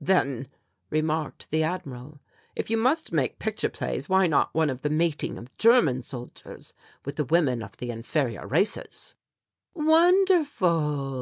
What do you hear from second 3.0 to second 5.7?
make picture plays why not one of the mating of